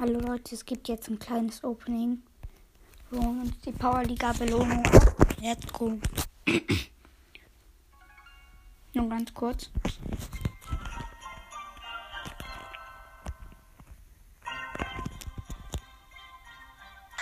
Hallo 0.00 0.20
Leute, 0.20 0.54
es 0.54 0.64
gibt 0.64 0.86
jetzt 0.86 1.08
ein 1.08 1.18
kleines 1.18 1.64
Opening. 1.64 2.22
Wo 3.10 3.18
uns 3.18 3.58
die 3.62 3.72
Powerliga 3.72 4.32
Belohnung. 4.32 4.84
Let's 5.40 5.66
go. 5.72 5.98
Nur 8.94 9.08
ganz 9.08 9.34
kurz. 9.34 9.72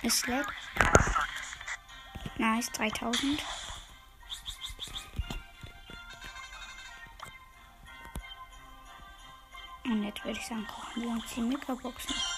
Es 0.03 0.27
lädt. 0.27 0.47
Nice, 2.37 2.71
3000. 2.73 3.43
Und 9.85 10.03
jetzt 10.03 10.23
würde 10.23 10.39
ich 10.39 10.47
sagen, 10.47 10.67
kochen 10.67 11.03
wir 11.03 11.09
uns 11.09 11.25
die 11.35 11.41
Mikroboxen. 11.41 12.36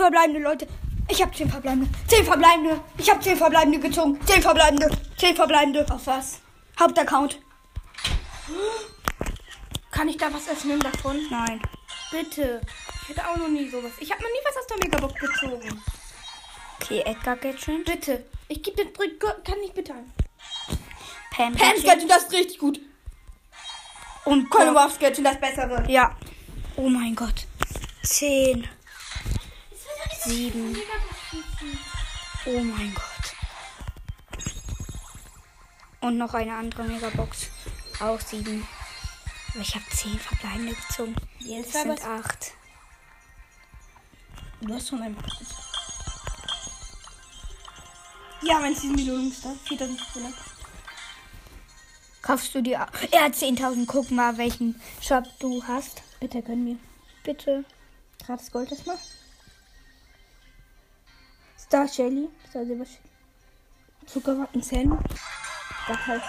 Verbleibende, 0.00 0.40
Leute. 0.40 0.66
Ich 1.08 1.20
habe 1.20 1.32
zehn 1.34 1.50
verbleibende. 1.50 1.90
Zehn 2.06 2.24
verbleibende. 2.24 2.80
Ich 2.98 3.10
habe 3.10 3.20
zehn 3.20 3.36
verbleibende 3.36 3.80
gezogen. 3.80 4.18
Zehn 4.26 4.42
verbleibende. 4.42 4.90
Zehn 5.16 5.34
verbleibende. 5.34 5.86
Auf 5.90 6.06
was? 6.06 6.40
Hauptaccount. 6.78 7.40
Kann 9.90 10.08
ich 10.08 10.16
da 10.16 10.32
was 10.32 10.48
öffnen 10.48 10.78
davon? 10.80 11.18
Nein. 11.30 11.60
Bitte. 12.10 12.60
Ich 13.02 13.16
hatte 13.16 13.28
auch 13.28 13.36
noch 13.36 13.48
nie 13.48 13.68
sowas. 13.68 13.92
Ich 13.98 14.10
habe 14.10 14.22
noch 14.22 14.30
nie 14.30 14.38
was 14.44 14.56
aus 14.56 14.66
der 14.68 14.76
Megabox 14.78 15.14
gezogen. 15.20 15.82
Okay, 16.80 17.02
Edgar 17.04 17.36
schon. 17.58 17.84
Bitte. 17.84 18.24
Ich 18.48 18.62
gebe 18.62 18.76
den 18.76 18.92
Brick. 18.92 19.20
Kann 19.20 19.58
ich 19.64 19.72
bitte 19.72 19.94
ein. 19.94 20.12
Pam. 21.30 21.54
Pam 21.54 21.76
Skeleton, 21.76 22.08
das 22.08 22.24
ist 22.24 22.32
richtig 22.32 22.58
gut. 22.58 22.80
Und 24.24 24.48
Colin 24.50 24.76
Ruff 24.76 24.94
Skeleton, 24.94 25.24
das 25.24 25.40
bessere. 25.40 25.84
Ja. 25.88 26.16
Oh 26.76 26.88
mein 26.88 27.14
Gott. 27.14 27.46
Zehn. 28.02 28.68
Sieben. 30.24 30.76
Oh 32.46 32.60
mein 32.60 32.94
Gott. 32.94 33.36
Und 36.00 36.18
noch 36.18 36.34
eine 36.34 36.54
andere 36.54 36.84
Megabox. 36.84 37.48
Auch 38.00 38.20
sieben. 38.20 38.66
Aber 39.52 39.60
ich 39.62 39.74
habe 39.74 39.84
zehn 39.90 40.18
verbleibende 40.18 40.74
gezogen. 40.74 41.16
Jetzt 41.38 41.74
Das 41.74 41.82
sind 41.82 42.04
acht. 42.04 42.52
Du 44.60 44.74
hast 44.74 44.88
schon 44.88 45.02
ein 45.02 45.16
Ja, 48.42 48.58
mein 48.58 48.74
Season 48.74 48.96
Belohnung 48.96 49.30
ist 49.30 49.44
da. 49.44 49.54
4500. 49.64 50.34
Kaufst 52.22 52.54
du 52.54 52.62
dir. 52.62 52.86
Er 53.10 53.24
hat 53.24 53.34
10.000. 53.34 53.86
Guck 53.86 54.10
mal, 54.10 54.36
welchen 54.36 54.80
Shop 55.00 55.24
du 55.38 55.62
hast. 55.66 56.02
Bitte 56.20 56.42
gönn 56.42 56.64
mir. 56.64 56.76
Bitte. 57.24 57.64
Gratis 58.24 58.50
Gold 58.50 58.70
erstmal. 58.70 58.98
Star 61.70 61.86
Shelly. 61.86 62.28
Star 62.48 62.64
Silber 62.64 62.84
Zuckerwatten 64.04 64.60
Zähne. 64.60 64.98
Das 65.86 66.04
heißt. 66.04 66.24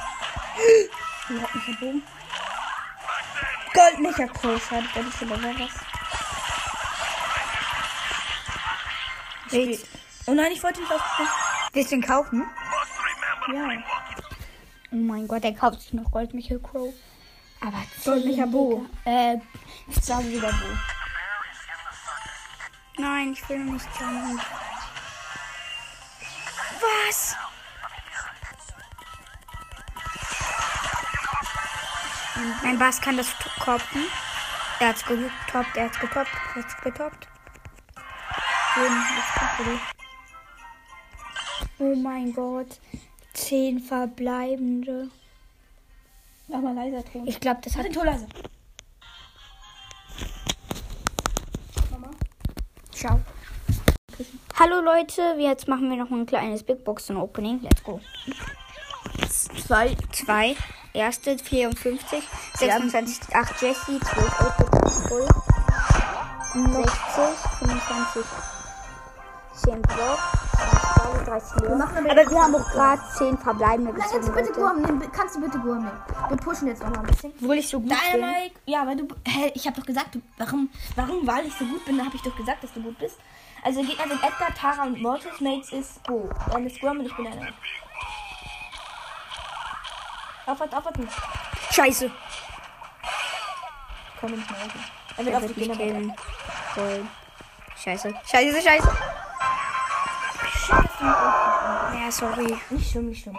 Wir 1.29 1.41
hatten 1.41 1.77
Bogen. 1.79 2.03
Gold 3.73 3.99
Mecha 4.01 4.27
Crow. 4.27 4.63
Schade, 4.63 4.85
das 4.93 5.07
ist 5.07 5.23
aber 5.23 5.41
was. 5.41 5.71
Oh 10.27 10.33
nein, 10.35 10.51
ich 10.51 10.61
wollte 10.61 10.79
nicht 10.81 10.91
aufstehen. 10.91 11.27
willst 11.73 11.91
du 11.91 11.95
ihn 11.95 12.03
kaufen? 12.03 12.45
Ja. 13.51 13.67
Oh 14.91 14.95
mein 14.95 15.27
Gott, 15.27 15.43
er 15.43 15.55
kauft 15.55 15.81
sich 15.81 15.93
noch 15.93 16.11
Gold 16.11 16.35
Michael 16.35 16.59
Crow. 16.59 16.93
Aber 17.61 17.81
Gold 18.05 18.25
Mecha 18.25 18.45
Bo. 18.45 18.85
Äh, 19.05 19.37
Ich 19.87 20.03
sage 20.03 20.27
wieder 20.29 20.49
Bo. 20.51 20.67
nein, 23.01 23.33
ich 23.33 23.49
will 23.49 23.57
nicht 23.57 23.87
jumpen. 23.99 24.39
Was? 26.81 27.35
Mein 32.63 32.79
Bass 32.79 32.99
kann 32.99 33.17
das 33.17 33.27
koppen. 33.59 34.05
Er 34.79 34.87
hat's 34.87 35.05
getoppt, 35.05 35.77
er 35.77 35.85
hat's 35.85 35.99
getoppt, 35.99 36.31
er 36.55 36.63
hat's 36.63 36.81
getoppt. 36.81 37.27
Oh 41.77 41.95
mein 41.95 42.33
Gott. 42.33 42.79
Zehn 43.33 43.79
verbleibende. 43.79 45.09
Mach 46.47 46.61
mal 46.61 46.73
leiser 46.73 47.03
Ton. 47.05 47.27
Ich 47.27 47.39
glaube, 47.39 47.61
das 47.63 47.73
Mach 47.73 47.79
hat 47.79 47.85
den 47.85 47.93
Ton 47.93 48.05
leise. 48.05 48.27
Mama. 51.91 52.09
Ciao. 52.91 53.19
Hallo 54.61 54.79
Leute, 54.79 55.23
jetzt 55.39 55.67
machen 55.67 55.89
wir 55.89 55.97
noch 55.97 56.11
ein 56.11 56.27
kleines 56.27 56.61
Big 56.61 56.83
Boxen 56.83 57.17
Opening. 57.17 57.61
Let's 57.63 57.81
go. 57.83 57.99
Zwei. 59.27 59.97
Zwei. 60.11 60.55
Erste 60.93 61.35
54, 61.39 62.21
Wir 62.59 62.71
haben- 62.75 62.87
26, 62.87 63.35
8 63.35 63.59
Jesse, 63.59 63.99
12 63.99 64.39
Ultra 64.39 64.89
Full, 65.07 65.27
60, 66.53 66.93
25, 67.57 68.25
10 69.55 69.81
Block, 69.81 70.19
20, 70.99 71.25
30 71.25 71.61
Leon. 71.61 71.77
machen 71.79 72.07
aber 72.07 72.29
wir 72.29 72.39
haben 72.39 72.55
auch 72.55 72.71
gerade 72.71 73.01
10 73.17 73.37
verbleibende 73.39 73.93
Kannst 73.93 74.13
du 74.13 74.19
gezogen. 74.19 74.35
bitte. 74.37 74.51
Guam 74.51 74.81
nehmen? 74.83 75.11
Kannst 75.11 75.35
du 75.37 75.41
bitte 75.41 75.57
Guam 75.57 75.77
nehmen? 75.85 76.01
Wir 76.29 76.37
pushen 76.37 76.67
jetzt 76.67 76.83
noch 76.83 76.91
mal 76.91 76.99
ein 76.99 77.07
bisschen. 77.07 77.33
Obwohl 77.41 77.55
ich 77.57 77.67
so 77.67 77.79
gut 77.79 77.89
bin. 77.89 77.97
Dynamite. 78.13 78.55
Ja, 78.67 78.85
weil 78.85 78.97
du. 78.97 79.07
Hä, 79.25 79.51
ich 79.55 79.65
habe 79.65 79.79
doch 79.79 79.87
gesagt, 79.87 80.13
du, 80.13 80.21
warum, 80.37 80.69
warum, 80.95 81.25
weil 81.25 81.47
ich 81.47 81.53
so 81.57 81.65
gut 81.65 81.83
bin, 81.85 82.05
habe 82.05 82.15
ich 82.15 82.21
doch 82.21 82.35
gesagt, 82.35 82.63
dass 82.63 82.73
du 82.73 82.81
gut 82.83 82.99
bist. 82.99 83.15
Also 83.63 83.81
Gegner 83.83 84.07
sind 84.07 84.23
Edgar, 84.23 84.53
Tara 84.55 84.83
und 84.83 85.01
Mortis. 85.01 85.39
Mates 85.39 85.71
ist 85.71 86.03
Bo. 86.03 86.29
Ist 86.65 86.81
Guam 86.81 86.99
und 86.99 87.05
ich 87.05 87.15
bin 87.15 87.27
einer. 87.27 87.47
Aufwärts, 90.47 90.73
aufwärts 90.73 90.97
nicht. 90.97 91.13
Scheiße. 91.71 92.11
Komm 94.19 94.31
nicht 94.31 94.49
mehr. 94.49 94.59
Er 95.17 95.25
wird 95.25 95.35
auf 95.35 95.45
die 95.45 95.53
Gegner 95.53 95.75
killen. 95.75 96.13
Voll. 96.73 97.05
Scheiße. 97.83 98.13
Scheiße, 98.29 98.61
scheiße. 98.61 98.97
Ja, 101.99 102.11
sorry. 102.11 102.57
Nicht 102.69 102.91
schlimm, 102.91 103.09
nicht 103.09 103.23
schlimm. 103.23 103.37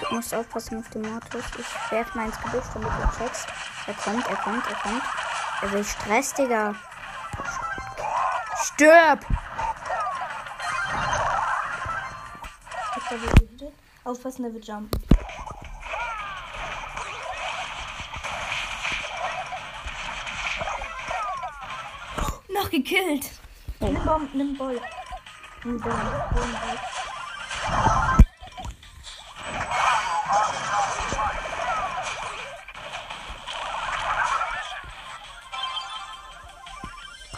Du 0.00 0.14
musst 0.14 0.34
aufpassen 0.34 0.80
auf 0.80 0.90
den 0.90 1.02
Mortis. 1.02 1.44
Ich 1.58 1.92
werf 1.92 2.14
mal 2.14 2.26
ins 2.26 2.40
Gebüsch, 2.40 2.64
damit 2.74 2.88
du 2.88 3.18
checkst. 3.18 3.46
Er 3.86 3.94
kommt, 3.94 4.26
er 4.26 4.36
kommt, 4.36 4.66
er 4.66 4.76
kommt. 4.76 5.02
Er 5.62 5.72
will 5.72 5.84
Stress, 5.84 6.34
Digga. 6.34 6.74
Stirb! 8.74 9.24
Aufpassen, 14.02 14.42
der 14.42 14.52
wird 14.52 14.66
jumpen. 14.66 14.90
Noch 22.48 22.68
gekillt. 22.68 23.30
Nimm 23.78 24.04
Bomb, 24.04 24.34
nimm 24.34 24.58
Ball. 24.58 24.80
Nimm 25.62 25.80
Ball. 25.80 25.92
Ball, 25.92 26.30
Ball. 26.34 26.93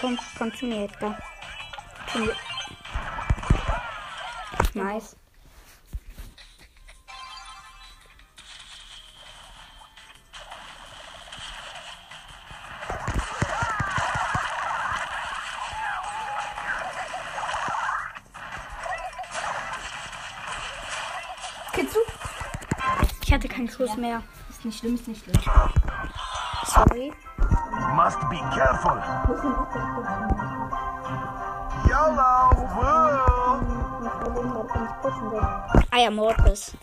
Komm, 0.07 0.17
komm 0.39 0.55
zu 0.55 0.67
mir, 0.67 0.85
Edgar. 0.85 1.19
Zu 2.13 2.19
mir. 2.21 2.37
Nice. 4.75 5.17
Du? 21.75 21.83
Ich 23.23 23.33
hatte 23.33 23.49
keinen 23.49 23.69
Schuss 23.69 23.97
mehr. 23.97 24.23
Ist 24.49 24.65
nicht 24.65 24.79
schlimm, 24.79 24.95
ist 24.95 25.09
nicht 25.09 25.25
schlimm. 25.25 25.43
Sorry. 26.65 27.13
Must 28.07 28.23
be 28.31 28.39
careful. 28.55 28.97
YOLO! 31.91 32.55
Woo! 32.77 33.07
Ah 35.91 35.99
ja, 35.99 36.11
Mortis. 36.11 36.77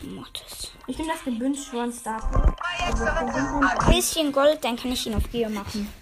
Mortis. 0.00 0.70
Ich 0.86 0.96
nehme 0.96 1.10
das 1.10 1.24
Gebünsch 1.24 1.74
One 1.74 1.90
Star. 1.92 2.20
Bisschen 3.90 4.30
Gold, 4.30 4.62
dann 4.62 4.76
kann 4.76 4.92
ich 4.92 5.04
ihn 5.08 5.16
auf 5.16 5.28
Gier 5.32 5.48
machen. 5.48 5.92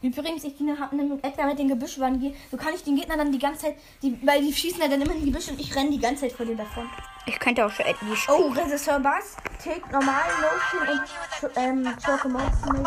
Übrigens, 0.00 0.44
ich 0.44 0.54
habe 0.80 0.96
mit 0.96 1.22
Edgar 1.22 1.46
mit 1.48 1.58
den 1.58 1.68
Gebüschwand 1.68 2.18
gehe, 2.18 2.34
so 2.50 2.56
kann 2.56 2.72
ich 2.74 2.82
den 2.82 2.96
Gegner 2.96 3.18
dann 3.18 3.30
die 3.30 3.38
ganze 3.38 3.66
Zeit, 3.66 3.76
die, 4.02 4.18
weil 4.26 4.40
die 4.40 4.54
schießen 4.54 4.80
ja 4.80 4.88
dann 4.88 5.02
immer 5.02 5.12
in 5.12 5.20
die 5.20 5.30
Gebüsche 5.30 5.50
und 5.50 5.60
ich 5.60 5.76
renne 5.76 5.90
die 5.90 6.00
ganze 6.00 6.22
Zeit 6.22 6.32
vor 6.32 6.46
denen 6.46 6.56
davon. 6.56 6.88
Ich 7.26 7.38
könnte 7.38 7.66
auch 7.66 7.70
für 7.70 7.84
Eddie 7.84 8.16
spielen. 8.16 8.38
Oh, 8.40 8.48
Regisseur 8.48 8.98
Bass, 9.00 9.36
Tick, 9.62 9.88
normal, 9.92 10.24
Motion 10.40 10.98
und 10.98 11.56
ähm, 11.56 11.96
Chocomotion, 12.04 12.84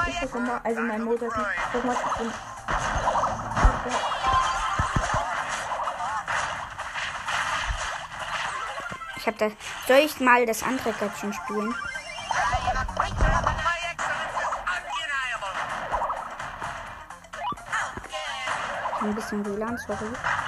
also 0.62 0.82
mein 0.82 1.04
Motor 1.06 1.30
ist 1.30 1.38
nicht 1.38 1.48
Chocomotion 1.72 2.28
und 2.28 2.34
Ich 9.16 9.28
habe 9.28 9.38
das. 9.38 9.54
Soll 9.88 9.98
ich 10.00 10.20
mal 10.20 10.46
das 10.46 10.62
andere 10.62 10.92
Göttchen 10.92 11.34
spielen? 11.34 11.74
Ein 19.02 19.16
bisschen 19.16 19.46
WLAN, 19.46 19.78
sorry. 19.78 20.45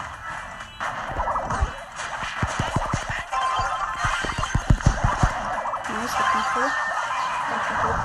Voll. 6.58 6.72
Ja, 7.50 7.56
ich 7.62 7.68
bin 7.68 7.78
voll. 7.78 8.00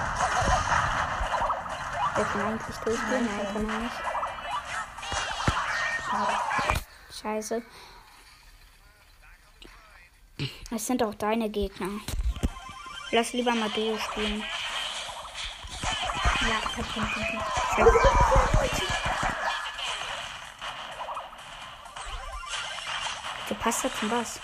Der 2.17 2.25
kann 2.25 2.41
eigentlich 2.43 2.77
durchgehen, 2.77 3.25
nein, 3.27 3.47
kann 3.53 3.71
er 3.71 3.79
nicht. 3.79 3.99
Schade. 6.11 6.35
Scheiße. 7.23 7.63
Das 10.71 10.87
sind 10.87 11.03
auch 11.03 11.15
deine 11.15 11.49
Gegner. 11.49 11.89
Lass 13.11 13.33
lieber 13.33 13.55
mal 13.55 13.71
Duo 13.71 13.97
spielen. 13.99 14.41
ja, 16.41 16.59
ich 16.61 16.77
hab 16.77 16.87
schon 16.93 17.09
schon- 17.09 17.41
Scheiße. 17.77 18.87
Du 23.49 23.55
passt 23.55 23.85
ja 23.85 23.91
zum 23.99 24.09
Bass. 24.11 24.41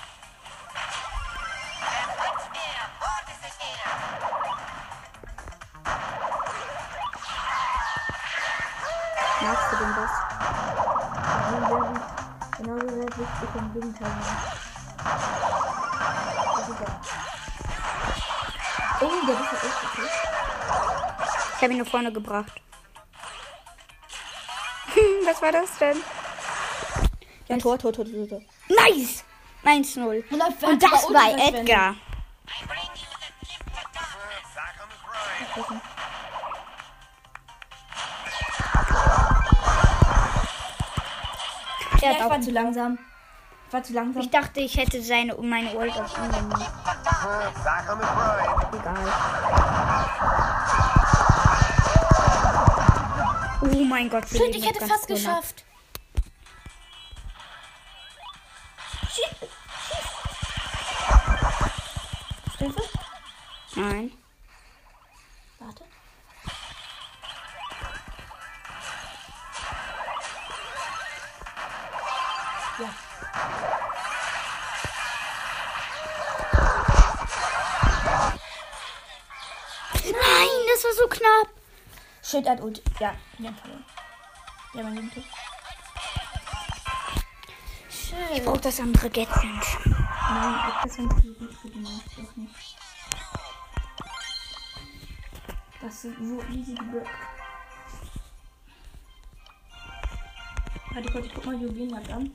Magst 9.41 9.73
du 9.73 9.77
den 9.77 9.95
Bass? 9.95 10.11
Genau 12.59 12.77
so 12.79 12.89
sehr 12.89 13.05
wichtig 13.05 13.49
im 13.55 13.73
Gegenteil. 13.73 14.11
Das 16.57 16.69
ist 16.69 16.81
er. 16.81 17.01
Oh, 19.01 19.27
der 19.27 19.35
ist 19.35 19.53
ja 19.53 19.59
echt 19.59 19.85
okay. 19.85 20.09
Ich 21.57 21.63
habe 21.63 21.73
ihn 21.73 21.79
nur 21.79 21.87
vorne 21.87 22.13
gebracht. 22.13 22.53
Was 25.25 25.41
war 25.41 25.53
das 25.53 25.79
denn? 25.79 25.99
Ja, 27.49 27.57
Tor, 27.59 27.79
Tor, 27.79 27.93
Tor, 27.93 28.05
Tor, 28.05 28.29
Tor. 28.29 28.43
Nice! 28.69 29.25
1-0. 29.65 30.25
Und 30.31 30.39
dann 30.39 30.53
Und 30.71 30.83
das 30.83 31.05
war 31.13 31.31
Edgar. 31.39 31.95
War 42.39 42.45
zu 42.45 42.51
langsam. 42.53 42.99
Ich 43.67 43.73
war 43.73 43.83
zu 43.83 43.93
langsam. 43.93 44.23
ich 44.23 44.31
dachte, 44.31 44.61
ich 44.61 44.77
hätte 44.77 45.03
seine 45.03 45.35
meine 45.35 45.77
Ult 45.77 45.93
auf 45.93 46.17
ihn. 46.19 46.25
Egal. 48.79 49.13
Oh 53.61 53.85
mein 53.85 54.09
Gott, 54.09 54.29
Shit, 54.29 54.55
ich 54.55 54.67
hätte 54.67 54.87
fast 54.87 55.07
knapp. 55.07 55.19
geschafft. 55.19 55.65
Hilfe? 62.59 62.83
Nein. 63.75 64.18
Shit, 82.29 82.47
hat 82.47 82.61
Ult. 82.61 82.83
Ja, 83.01 83.15
wir 83.39 83.49
haben 83.49 83.57
verloren. 83.57 83.85
Ja, 84.75 84.83
mein 84.83 84.97
Lieber. 84.97 85.23
Ich 87.89 88.09
Shit. 88.09 88.45
brauche 88.45 88.61
das 88.61 88.81
andere 88.81 89.09
Gadget. 89.09 89.35
Nein, 89.41 90.73
das 90.85 90.95
sind 90.95 91.11
die 91.23 91.33
gut 91.33 91.55
für 91.55 91.71
die 91.71 91.79
Maus 91.79 92.03
doch 92.15 92.37
nicht. 92.37 92.77
Das 95.81 96.03
sind 96.03 96.17
so 96.19 96.43
easy 96.53 96.75
gebürgt. 96.75 97.09
Warte 100.93 101.13
kurz, 101.13 101.27
ich 101.27 101.35
guck 101.35 101.47
mal 101.47 101.55
Juwelenjagd 101.55 102.11
an. 102.11 102.33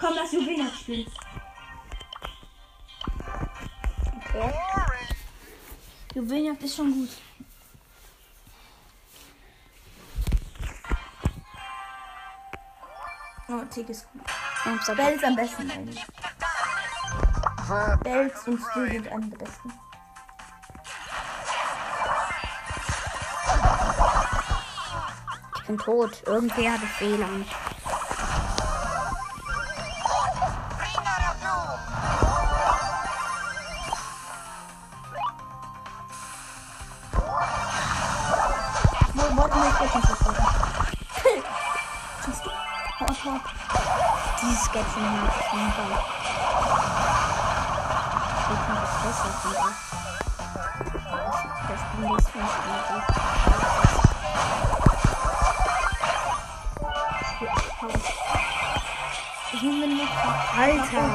Komm, 0.00 0.14
lass 0.16 0.32
Juwelenjagd 0.32 0.76
spielen. 0.80 1.06
Okay. 4.16 4.54
Juwelenjagd 6.16 6.62
ist 6.64 6.74
schon 6.74 6.92
gut. 6.92 7.10
Oh, 13.52 13.64
Tick 13.70 13.88
ist 13.90 14.06
gut. 14.12 14.22
Und 14.64 14.82
so 14.82 14.94
Bells 14.94 15.22
am 15.24 15.36
besten 15.36 15.70
eigentlich. 15.70 16.06
Bells 18.02 18.48
und 18.48 18.58
Stu 18.58 18.86
sind 18.86 19.12
am 19.12 19.28
besten. 19.28 19.72
Ich 25.56 25.66
bin 25.66 25.78
tot. 25.78 26.22
Irgendwer 26.24 26.72
hatte 26.72 26.86
WLAN. 27.00 27.44
Alter. 60.56 61.06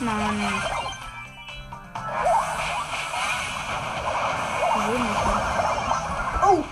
Mann. 0.00 0.38
Oh! 6.44 6.64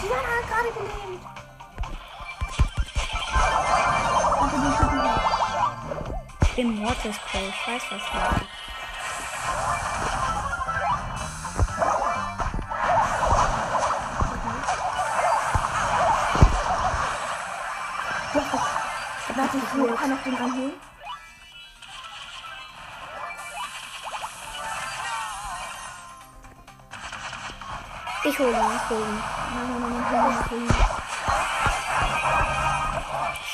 Die 0.00 0.08
waren 0.10 0.26
halt 0.26 0.46
gerade 0.48 0.70
gelähmt. 0.72 1.22
Ich 6.42 6.52
bin 6.56 6.68
Mortis 6.80 7.18
Pro. 7.18 7.38
Ich 7.38 7.66
weiß 7.66 7.82
was 7.90 8.14
war. 8.14 8.40
Warte, 19.40 19.56
ich 19.56 19.64
kann 19.96 20.10
noch 20.10 20.22
den 20.22 20.36
anholen. 20.36 20.72
Ich 28.22 28.38
hole 28.38 28.50
ihn, 28.50 28.76
ich 28.76 28.90
hole 28.90 29.00
ihn. 29.00 29.22
Nein, 29.54 29.70
nein, 29.70 29.80
nein, 29.80 29.92
nein, 29.92 30.12
nein, 30.12 30.66
nein. 30.66 30.76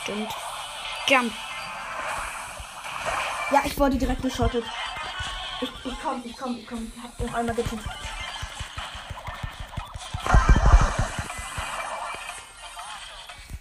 Stimmt. 0.02 0.32
Jump. 1.06 1.32
Ja, 3.52 3.62
ich 3.64 3.78
wurde 3.78 3.96
direkt 3.96 4.22
geschottet. 4.22 4.64
Ich, 5.60 5.70
ich 5.84 5.94
komm, 6.02 6.20
ich 6.24 6.36
komm, 6.36 6.56
ich 6.56 6.66
komm. 6.66 6.92
Ich 6.96 7.02
hab 7.04 7.20
noch 7.20 7.34
einmal 7.34 7.54
getötet. 7.54 7.86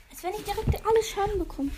Als 0.09 0.23
wenn 0.23 0.33
ich 0.33 0.43
direkt 0.43 0.87
alles 0.87 1.07
Schaden 1.07 1.37
bekomme. 1.37 1.69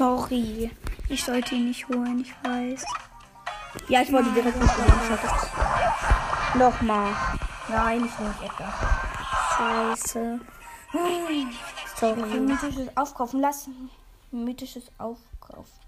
Sorry. 0.00 0.70
Ich 1.10 1.22
sollte 1.22 1.54
ihn 1.54 1.68
nicht 1.68 1.86
holen, 1.86 2.22
ich 2.22 2.32
weiß. 2.42 2.86
Ja, 3.88 4.00
ich 4.00 4.10
wurde 4.10 4.30
direkt 4.30 4.58
nicht 4.58 4.74
geschottet. 4.74 5.30
Nochmal. 6.54 7.12
Nein, 7.68 8.06
ich 8.06 8.18
nehme 8.18 8.34
Edgar. 8.42 8.72
Scheiße. 9.58 10.40
Sorry. 11.96 12.40
Mythisches 12.40 12.96
Aufkaufen 12.96 13.40
lassen. 13.42 13.90
Mythisches 14.30 14.90
Aufkaufen. 14.96 15.80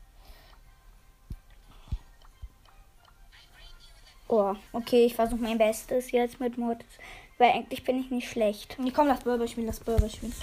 Oh, 4.28 4.54
okay, 4.74 5.06
ich 5.06 5.14
versuche 5.14 5.40
mein 5.40 5.56
Bestes 5.56 6.10
jetzt 6.10 6.38
mit 6.38 6.58
Mortis. 6.58 6.86
Weil 7.38 7.52
eigentlich 7.52 7.82
bin 7.82 7.98
ich 7.98 8.10
nicht 8.10 8.30
schlecht. 8.30 8.76
Nee, 8.78 8.90
komm, 8.90 9.06
lass 9.06 9.20
Burber 9.20 9.48
spielen, 9.48 9.68
lass 9.68 9.80
Burber 9.80 10.10
spielen. 10.10 10.34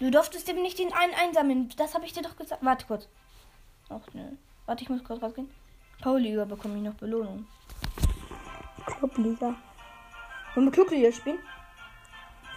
Du 0.00 0.10
durftest 0.10 0.48
eben 0.48 0.62
nicht 0.62 0.78
den 0.78 0.92
einen 0.92 1.14
einsammeln. 1.14 1.70
Das 1.76 1.94
habe 1.94 2.04
ich 2.06 2.12
dir 2.12 2.22
doch 2.22 2.36
gesagt. 2.36 2.64
Warte 2.64 2.86
kurz. 2.86 3.08
Ach, 3.88 4.14
ne. 4.14 4.36
Warte, 4.66 4.82
ich 4.82 4.90
muss 4.90 5.02
kurz 5.02 5.22
rausgehen. 5.22 5.50
Pauliga 6.00 6.44
bekomme 6.44 6.76
ich 6.76 6.82
noch 6.82 6.94
Belohnung. 6.94 7.46
Clubliga. 8.86 9.54
Wollen 10.54 10.66
wir 10.66 10.72
Klugliga 10.72 11.10
spielen? 11.12 11.38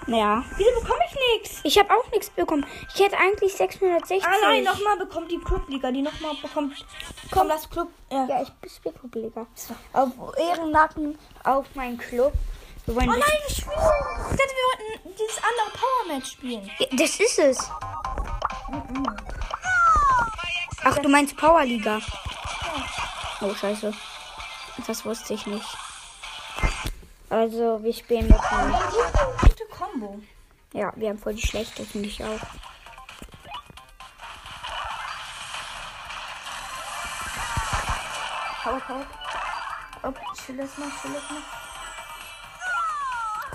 Ja. 0.08 0.44
Wieso 0.58 0.70
bekomme 0.82 1.02
ich 1.08 1.16
nichts? 1.36 1.62
Ich 1.64 1.78
habe 1.78 1.92
auch 1.92 2.10
nichts 2.12 2.30
bekommen. 2.32 2.66
Ich 2.94 3.00
hätte 3.00 3.18
eigentlich 3.18 3.54
660. 3.54 4.24
Ah 4.26 4.32
nein, 4.42 4.64
nochmal 4.64 4.98
bekommt 4.98 5.32
die 5.32 5.38
Clubliga. 5.38 5.92
Die 5.92 6.02
nochmal 6.02 6.36
bekommt. 6.42 6.74
Komm, 7.30 7.48
lass 7.48 7.70
Club. 7.70 7.90
Ja. 8.12 8.26
Ja, 8.28 8.42
ich 8.42 8.72
spiele 8.72 8.96
Clubliga. 8.96 9.48
Auf 9.94 10.12
Ehrennacken 10.38 11.18
auf 11.44 11.66
meinen 11.76 11.98
Club. 11.98 12.34
Wir 12.86 12.96
wollen 12.96 13.10
Oh 13.10 13.14
das- 13.14 13.20
nein, 13.20 13.38
wir 13.48 13.56
spielen. 13.56 13.76
Ich 14.32 14.38
dachte, 14.38 14.54
wir 14.56 14.68
wollten 14.70 15.16
dieses 15.18 15.38
andere 15.38 15.70
Power 15.80 16.08
Match 16.16 16.32
spielen. 16.32 16.72
Ja, 16.80 16.88
Das 16.92 17.20
ist 17.20 17.40
es. 17.40 17.58
Ach, 20.84 20.98
du 20.98 21.10
meinst 21.10 21.38
Powerliga. 21.38 22.00
Oh, 23.42 23.54
scheiße. 23.54 23.94
Das 24.88 25.06
wusste 25.06 25.34
ich 25.36 25.46
nicht. 25.46 25.66
Also, 27.30 27.82
wir 27.84 27.94
spielen 27.94 28.28
mit 28.28 28.36
dem. 28.38 28.72
Gute 29.42 29.66
Combo. 29.66 30.20
Ja, 30.74 30.92
wir 30.96 31.10
haben 31.10 31.20
voll 31.20 31.34
die 31.36 31.46
schlechte, 31.46 31.86
finde 31.86 32.08
ich 32.08 32.24
auch. 32.24 32.40
Power, 38.64 38.80
Power. 38.80 39.06
Oh, 40.04 40.14
chill 40.46 40.58
das 40.58 40.78
mal, 40.78 40.90
chill 41.02 41.14
das 41.14 41.30
mal. 41.32 41.42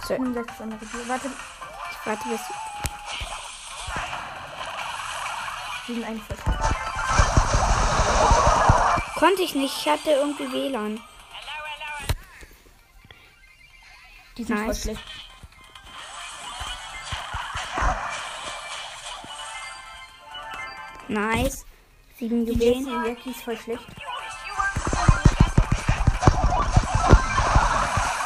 So, 0.07 0.15
Nimm 0.15 0.35
das 0.35 0.61
andere 0.61 0.85
Bier. 0.87 1.09
Warte, 1.09 1.29
ich 1.91 2.07
warte 2.07 2.29
bis. 2.29 2.41
47. 5.87 6.37
Konnte 9.17 9.43
ich 9.43 9.55
nicht, 9.55 9.77
ich 9.79 9.89
hatte 9.89 10.11
irgendwie 10.11 10.53
WLAN. 10.53 11.01
Die 14.37 14.45
sind 14.45 14.57
voll 14.59 14.67
Nice. 14.67 14.83
schlecht. 14.83 15.03
Nice. 21.09 21.65
Sieben 22.19 22.45
Die 22.47 22.53
Juwelen. 22.53 22.87
Jessie 22.87 23.09
Jackie 23.09 23.31
ist 23.31 23.43
voll 23.43 23.57
schlecht. 23.57 23.87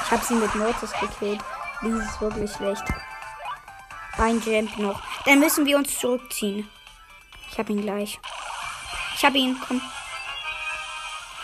Ich 0.04 0.10
habe 0.12 0.24
sie 0.24 0.34
mit 0.34 0.54
Mortis 0.56 0.92
gekillt. 1.00 1.40
Die 1.82 1.88
ist 1.88 2.20
wirklich 2.20 2.52
schlecht. 2.52 2.84
Ein 4.18 4.40
Jump 4.42 4.76
noch. 4.78 5.00
Dann 5.24 5.40
müssen 5.40 5.64
wir 5.64 5.76
uns 5.76 5.98
zurückziehen. 5.98 6.68
Ich 7.50 7.58
habe 7.58 7.72
ihn 7.72 7.80
gleich. 7.80 8.20
Ich 9.16 9.24
habe 9.24 9.38
ihn. 9.38 9.56
Komm. 9.66 9.80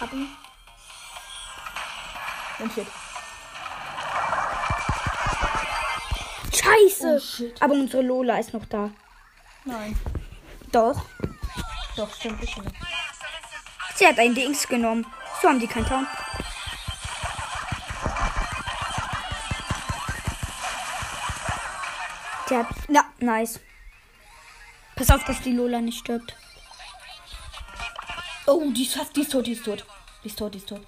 Hab 0.01 0.13
ihn. 0.13 0.29
Und 2.59 2.73
shit. 2.73 2.87
Scheiße. 6.53 7.17
Oh, 7.17 7.19
shit. 7.19 7.63
Aber 7.63 7.75
unsere 7.75 8.03
Lola 8.03 8.39
ist 8.39 8.53
noch 8.53 8.67
da. 8.67 8.91
Nein. 9.65 9.99
Doch. 10.71 11.03
Doch, 11.97 12.15
stimmt. 12.15 12.41
Sie 13.95 14.07
hat 14.07 14.19
ein 14.19 14.35
Dings 14.35 14.69
genommen. 14.69 15.07
So 15.41 15.49
haben 15.49 15.61
die 15.61 15.67
keinen 15.67 15.87
Town. 15.87 16.07
Hat. 22.57 22.69
Na, 22.89 23.05
nice. 23.19 23.61
Pass 24.95 25.11
auf, 25.11 25.23
dass 25.25 25.43
die 25.43 25.53
Lola 25.53 25.83
nicht 25.83 25.99
stirbt. 25.99 26.35
Oh, 28.47 28.71
die 28.75 28.85
ist 28.85 28.99
die 29.15 29.21
ist 29.21 29.33
tot, 29.33 29.47
die 29.47 29.53
ist 29.53 29.65
tot. 29.65 29.85
Die 30.25 30.29
ist 30.29 30.39
tot, 30.39 30.55
die 30.55 30.59
ist 30.59 30.69
tot. 30.69 30.81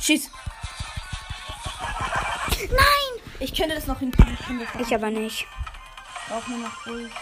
Schieß. 0.00 0.30
Nein! 2.70 3.22
Ich 3.40 3.54
könnte 3.54 3.74
das 3.74 3.86
noch 3.86 3.98
hinkriegen. 3.98 4.38
Ich 4.74 4.86
Ich 4.86 4.94
aber 4.94 5.10
nicht. 5.10 5.46
auch 6.30 6.46
nur 6.46 6.58
noch 6.58 6.86
ruhig. 6.86 7.12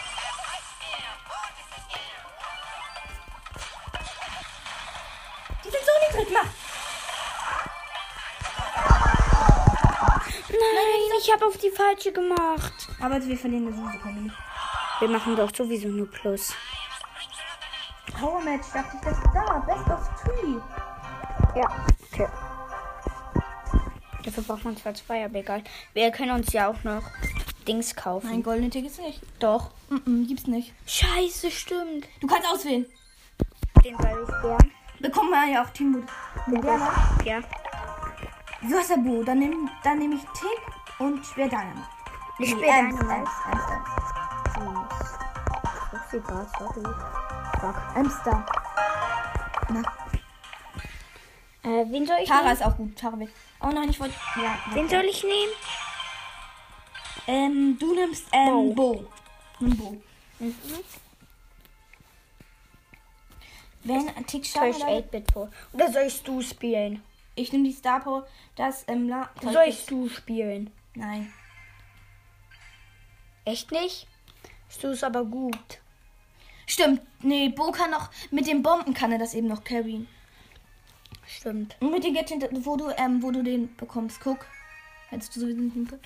Die 5.64 5.70
sind 5.70 5.82
so 5.84 6.18
niedrig, 6.18 6.32
mach! 6.32 6.50
Nein, 10.48 11.18
ich 11.20 11.32
habe 11.32 11.46
auf 11.46 11.58
die 11.58 11.70
falsche 11.70 12.12
gemacht. 12.12 12.85
Aber 13.00 13.22
wir 13.24 13.36
verlieren 13.36 13.66
das 13.66 13.76
Risiko 13.76 14.08
nicht. 14.08 14.34
Wir 15.00 15.08
machen 15.08 15.36
doch 15.36 15.54
sowieso 15.54 15.88
nur 15.88 16.10
Plus. 16.10 16.54
Power 18.18 18.40
Match, 18.40 18.66
dachte 18.72 18.96
ich, 18.96 19.02
das 19.02 19.18
da. 19.34 19.58
Best 19.60 19.88
of 19.90 20.22
three. 20.22 21.60
Ja, 21.60 21.86
okay. 22.12 22.28
Dafür 24.24 24.42
braucht 24.42 24.64
man 24.64 24.76
zwar 24.76 24.94
zwei, 24.94 25.24
aber 25.24 25.36
egal. 25.38 25.62
Wir 25.92 26.10
können 26.10 26.30
uns 26.32 26.52
ja 26.52 26.68
auch 26.68 26.82
noch 26.82 27.02
Dings 27.68 27.94
kaufen. 27.94 28.30
Nein, 28.30 28.42
goldene 28.42 28.70
Tickets 28.70 28.98
nicht. 28.98 29.20
Doch. 29.38 29.70
Mm 29.90 29.96
-mm, 29.96 30.28
gibt's 30.28 30.46
nicht. 30.46 30.72
Scheiße, 30.86 31.50
stimmt. 31.50 32.08
Du 32.20 32.26
kannst 32.26 32.48
auswählen. 32.48 32.86
Den 33.84 33.96
gern. 33.98 34.18
Bekommen 34.98 35.30
wir 35.30 35.52
ja 35.52 35.62
auch 35.62 35.70
Team 35.70 36.02
ich- 36.02 37.26
Ja. 37.26 37.40
Wasserbo, 38.62 39.22
dann 39.22 39.38
nehme 39.38 39.68
dann 39.84 39.98
nehm 39.98 40.12
ich 40.12 40.22
Tick 40.22 40.98
und 40.98 41.24
Schwer 41.24 41.48
Dynamite. 41.48 41.95
Ich 42.38 42.50
spiele. 42.50 42.66
Ems, 42.66 43.00
Ems, 43.00 43.10
Ems. 43.10 43.30
Ach, 45.92 46.10
sie 46.10 46.22
war, 46.28 46.46
sorry. 46.58 46.82
Fuck. 47.60 48.24
Da. 48.24 48.46
Na, 49.70 49.82
Äh, 51.62 51.84
wen 51.90 52.06
soll 52.06 52.16
ich 52.22 52.28
Tara 52.28 52.42
nehmen? 52.42 52.52
ist 52.52 52.62
auch 52.64 52.76
gut. 52.76 52.96
Tara 52.96 53.18
weg. 53.18 53.28
Oh 53.60 53.68
nein, 53.68 53.88
ich 53.90 53.98
wollte. 53.98 54.14
Ja, 54.36 54.58
Wen 54.74 54.88
soll 54.88 55.04
ich 55.04 55.22
nehmen? 55.24 55.52
ähm, 57.26 57.76
du 57.78 57.94
nimmst 57.94 58.26
ähm, 58.32 58.74
Bo. 58.74 59.04
Nimm 59.58 59.76
Bo. 59.76 59.96
Wenn 63.82 64.08
ein 64.14 64.26
Tick 64.26 64.44
Soll 64.46 64.68
ich 64.68 64.78
schaden, 64.78 65.04
8-Bit 65.04 65.32
vor? 65.32 65.50
Oder 65.72 65.90
sollst 65.92 66.26
du 66.28 66.42
spielen? 66.42 67.02
ich 67.38 67.52
nehme 67.52 67.64
die 67.64 67.72
Star 67.72 68.00
Power, 68.00 68.26
das 68.56 68.84
ähm, 68.88 69.08
La 69.08 69.28
Sollst 69.42 69.90
du 69.90 70.08
spielen? 70.08 70.70
Nein. 70.94 71.32
Echt 73.46 73.70
nicht? 73.70 74.08
Du 74.82 74.88
ist 74.88 75.04
aber 75.04 75.24
gut. 75.24 75.80
Stimmt. 76.66 77.00
Nee, 77.22 77.48
Bo 77.48 77.70
kann 77.70 77.92
noch. 77.92 78.10
Mit 78.32 78.48
den 78.48 78.62
Bomben 78.62 78.92
kann 78.92 79.12
er 79.12 79.18
das 79.18 79.34
eben 79.34 79.46
noch 79.46 79.62
carryen. 79.62 80.08
Stimmt. 81.26 81.76
Und 81.80 81.92
mit 81.92 82.02
den 82.02 82.14
Gadget, 82.14 82.48
wo 82.66 82.76
du, 82.76 82.90
ähm, 82.98 83.22
wo 83.22 83.30
du 83.30 83.44
den 83.44 83.74
bekommst. 83.76 84.20
Guck. 84.20 84.46
Hättest 85.10 85.34
du 85.36 85.40
sowieso 85.40 85.60
nicht 85.60 85.74
hingekommen. 85.74 86.04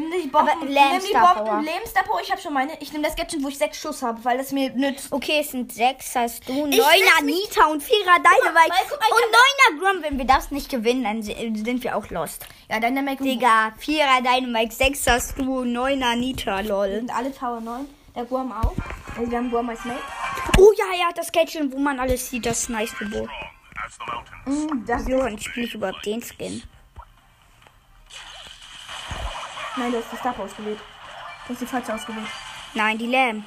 Nimm 0.00 0.10
die 0.22 0.28
Bomben. 0.28 0.48
Aber 0.50 0.58
nimm 0.60 0.68
die 0.68 0.74
Lame-Star 0.74 1.34
Bomben. 1.34 1.50
Power. 1.50 1.62
Lame-Star 1.62 2.04
Power. 2.04 2.20
Ich 2.22 2.30
habe 2.30 2.40
schon 2.40 2.52
meine. 2.52 2.72
Ich 2.80 2.92
nehme 2.92 3.04
das 3.04 3.16
Gadget, 3.16 3.42
wo 3.42 3.48
ich 3.48 3.56
sechs 3.58 3.80
Schuss 3.80 4.02
habe, 4.02 4.22
weil 4.24 4.36
das 4.38 4.52
mir 4.52 4.70
nützt. 4.70 5.10
Okay, 5.10 5.38
es 5.40 5.50
sind 5.52 5.72
sechs, 5.72 6.14
hast 6.14 6.46
du. 6.48 6.52
Ich 6.66 6.76
Neuner 6.76 7.22
Nita 7.22 7.66
und 7.66 7.82
Vierer 7.82 8.16
Dynamite. 8.18 8.74
ich 8.84 8.92
Und 8.92 9.80
neuner 9.80 9.92
Grom. 9.92 10.02
Wenn 10.02 10.18
wir 10.18 10.26
das 10.26 10.50
nicht 10.50 10.68
gewinnen, 10.70 11.04
dann 11.04 11.22
si- 11.22 11.34
sind 11.64 11.82
wir 11.82 11.96
auch 11.96 12.08
lost. 12.10 12.46
Ja, 12.70 12.78
dann 12.80 12.94
der 12.94 13.16
Digga, 13.16 13.72
Vierer 13.78 14.20
Dynamite, 14.22 14.74
sechs 14.74 15.06
hast 15.06 15.38
du, 15.38 15.64
neuner 15.64 16.14
Nita, 16.16 16.60
lol. 16.60 16.90
sind 16.96 17.14
alle 17.14 17.32
Tower 17.34 17.60
9. 17.60 17.86
Der 18.14 18.24
Guam 18.24 18.50
auch. 18.52 18.72
Also 19.16 19.30
wir 19.30 19.38
haben 19.38 19.50
Guam 19.50 19.68
als 19.70 19.84
Mate. 19.84 20.00
Oh 20.58 20.72
ja, 20.76 20.84
ja, 20.98 21.08
das 21.14 21.30
Gadget, 21.32 21.72
wo 21.72 21.78
man 21.78 21.98
alles 22.00 22.30
sieht, 22.30 22.44
das 22.46 22.60
ist 22.62 22.68
nice, 22.70 22.92
mountains. 23.00 23.28
Mm, 24.46 24.84
das 24.86 25.06
Jo, 25.08 25.20
und 25.24 25.42
spiele 25.42 25.66
ich 25.66 25.74
überhaupt 25.74 26.04
den 26.06 26.22
Skin? 26.22 26.62
Nein, 29.76 29.92
du 29.92 29.98
hast 29.98 30.10
die 30.10 30.16
Star 30.16 30.32
Power 30.32 30.46
ausgewählt. 30.46 30.80
Du 31.46 31.52
hast 31.52 31.60
die 31.60 31.66
falsche 31.66 31.94
ausgewählt. 31.94 32.26
Nein, 32.74 32.98
die 32.98 33.06
Lamb. 33.06 33.44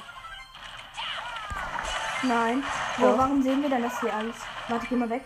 Nein. 2.22 2.62
Wo, 2.98 3.18
warum 3.18 3.42
sehen 3.42 3.62
wir 3.62 3.68
denn 3.68 3.82
das 3.82 4.00
hier 4.00 4.14
alles? 4.14 4.36
Warte, 4.68 4.86
geh 4.86 4.96
mal 4.96 5.10
weg. 5.10 5.24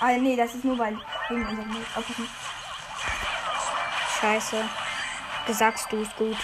Ah, 0.00 0.08
nee, 0.18 0.34
das 0.34 0.54
ist 0.54 0.64
nur 0.64 0.78
weil 0.78 0.98
wegen 1.28 1.46
unserem 1.46 1.68
Mate. 1.68 1.86
Aufpassen. 1.94 2.28
Scheiße. 4.20 4.64
Gesagt 5.46 5.92
du 5.92 6.02
ist 6.02 6.16
gut. 6.16 6.36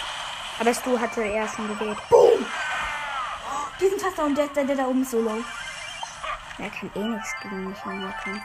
Aber 0.59 0.73
Stu 0.73 0.99
hatte 0.99 1.21
er 1.23 1.47
schon 1.47 1.67
gewählt. 1.67 1.97
Boom! 2.09 2.45
Diesen 3.79 3.97
Taster 3.97 4.25
und 4.25 4.37
der, 4.37 4.47
der, 4.47 4.65
der 4.65 4.75
da 4.75 4.85
oben 4.85 5.01
ist 5.01 5.11
so 5.11 5.21
low. 5.21 5.43
Er 6.57 6.69
kann 6.69 6.91
eh 6.95 6.99
nichts 6.99 7.33
gegen 7.41 7.69
mich 7.69 7.85
machen. 7.85 8.43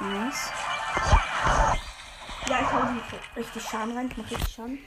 Nice. 0.00 0.50
Ja, 2.48 2.60
ich 2.60 2.72
hau 2.72 2.80
die 2.82 3.38
richtig 3.40 3.62
Schaden 3.62 3.96
rein. 3.96 4.08
Ich 4.10 4.16
mach 4.16 4.30
richtig 4.30 4.54
Schaden. 4.54 4.78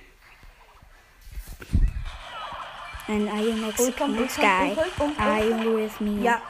And 3.08 3.30
are 3.30 3.42
you 3.42 3.54
next 3.56 3.82
Oh, 3.82 3.92
guy? 4.38 4.76
oh, 4.78 4.84
oh, 5.00 5.22
Are 5.22 5.44
you 5.44 5.76
with 5.76 6.00
me? 6.00 6.22
Ja. 6.22 6.42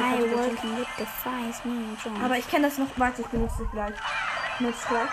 I 0.00 0.20
working 0.34 0.76
with 0.76 0.88
the 0.98 1.06
fires, 1.06 1.64
me 1.64 1.70
and. 2.04 2.22
Aber 2.24 2.36
ich 2.36 2.48
kenne 2.48 2.68
das 2.68 2.78
noch. 2.78 2.88
Warte, 2.96 3.22
ich 3.22 3.28
benutze 3.28 3.62
es 3.62 3.70
gleich. 3.70 3.94
Ich 3.94 4.58
benutze 4.58 4.78
es 4.82 4.88
gleich. 4.88 5.08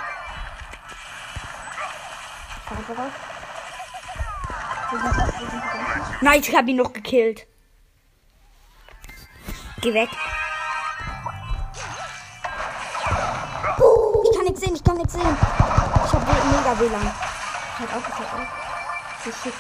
Gegangen. 2.88 3.12
Nein, 6.22 6.40
ich 6.42 6.56
hab 6.56 6.68
ihn 6.68 6.76
noch 6.78 6.94
gekillt. 6.94 7.48
Geh 9.86 9.94
weg. 9.94 10.10
Ich 14.24 14.36
kann 14.36 14.46
nichts 14.46 14.62
sehen, 14.62 14.74
ich 14.74 14.84
kann 14.84 14.98
nichts 14.98 15.14
sehen. 15.14 15.38
Ich 16.06 16.12
hab 16.12 16.22
mega 16.22 16.80
WLAN. 16.80 17.12
Halt 17.78 17.94
auf, 17.94 18.04
halt 18.18 18.34
auf. 18.34 18.48
So 19.24 19.32
shit. 19.44 19.54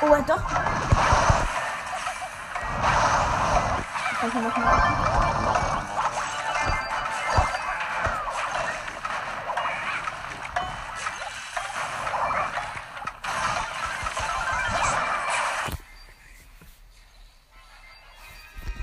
Oh, 0.00 0.16
doch. 0.28 1.23
Kann 4.30 4.32
hier 4.32 4.48
noch 4.48 4.56
mal. 4.56 4.82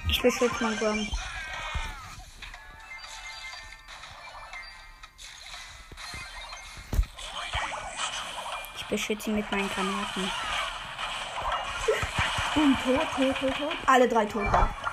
Ich 0.10 0.22
beschütze 0.22 0.64
meinen 0.64 0.78
Grom. 0.78 1.08
Ich 8.76 8.86
beschütze 8.86 9.30
ihn 9.30 9.38
mit 9.38 9.52
meinen 9.52 9.70
Granaten. 9.70 10.32
Boom, 12.54 12.78
tot, 12.84 13.08
tot, 13.16 13.40
tot, 13.40 13.58
tot. 13.58 13.78
Alle 13.88 14.08
drei 14.08 14.26
tot 14.26 14.46
da. 14.52 14.91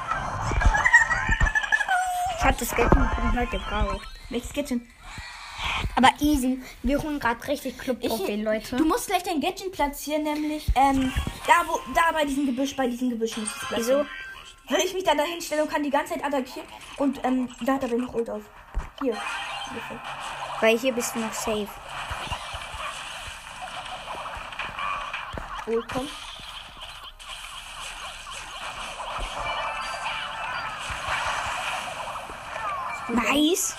Ich 2.38 2.44
hab 2.44 2.56
das 2.56 2.74
Geld 2.74 2.88
komplett 2.90 3.50
gebraucht. 3.50 4.08
Welches 4.30 4.52
Gadget? 4.52 4.80
Aber 5.96 6.10
easy. 6.20 6.62
Wir 6.84 7.02
holen 7.02 7.18
gerade 7.18 7.46
richtig 7.48 7.76
Club 7.76 7.98
auf 8.08 8.26
den 8.26 8.44
Leute. 8.44 8.76
Du 8.76 8.84
musst 8.84 9.08
gleich 9.08 9.24
dein 9.24 9.40
Gadget 9.40 9.72
platzieren, 9.72 10.22
nämlich 10.22 10.68
ähm, 10.76 11.12
da 11.48 11.66
wo, 11.66 11.80
da 11.94 12.12
bei 12.12 12.24
diesem 12.24 12.46
Gebüsch, 12.46 12.76
bei 12.76 12.86
diesem 12.86 13.10
Gebüsch 13.10 13.36
musst 13.36 13.54
du 13.54 13.58
es 13.60 13.68
platzieren. 13.68 14.06
Wieso? 14.66 14.76
Will 14.76 14.84
ich 14.86 14.94
mich 14.94 15.02
dann 15.02 15.18
da 15.18 15.24
hinstellen 15.24 15.64
und 15.64 15.72
kann 15.72 15.82
die 15.82 15.90
ganze 15.90 16.14
Zeit 16.14 16.24
attackieren 16.24 16.68
und 16.98 17.24
ähm, 17.24 17.48
da 17.62 17.74
hat 17.74 17.82
er 17.82 17.98
noch 17.98 18.14
Ult 18.14 18.30
auf. 18.30 18.42
Hier. 19.00 19.16
Ungefähr. 19.70 20.00
Weil 20.60 20.78
hier 20.78 20.92
bist 20.92 21.16
du 21.16 21.20
noch 21.20 21.32
safe. 21.32 21.68
Ult 25.66 25.88
kommt. 25.88 26.27
Nice. 33.08 33.74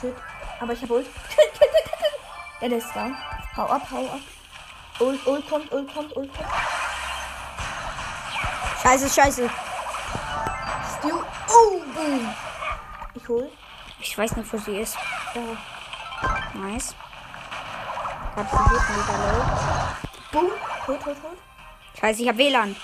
Shit. 0.00 0.14
Aber 0.60 0.72
ich 0.72 0.82
habe 0.82 0.94
Ult. 0.94 1.06
der 2.60 2.72
ist 2.72 2.88
da. 2.94 3.10
Hau 3.56 3.66
ab, 3.66 3.86
hau 3.90 4.04
ab. 4.06 4.20
Ult, 4.98 5.26
Ult 5.26 5.48
kommt, 5.48 5.70
Ult 5.72 5.92
kommt, 5.92 6.16
Ult 6.16 6.34
kommt. 6.34 6.48
Scheiße, 8.82 9.10
scheiße. 9.10 9.50
Stu. 10.98 11.22
Oh, 11.48 11.80
boom. 11.94 12.34
Ich 13.14 13.28
hol. 13.28 13.50
Ich 14.00 14.16
weiß 14.16 14.36
nicht, 14.36 14.52
wo 14.52 14.56
sie 14.58 14.78
ist. 14.78 14.96
Da. 15.34 15.40
Nice. 16.54 16.94
Hab 18.36 18.50
sie 18.50 18.56
hier 18.56 19.04
wieder 19.04 19.18
low. 19.18 19.44
Boom. 20.32 20.50
Tot, 20.86 21.02
tot, 21.02 21.22
tot. 21.22 21.38
Scheiße, 22.00 22.22
ich 22.22 22.28
hab 22.28 22.36
WLAN. 22.38 22.76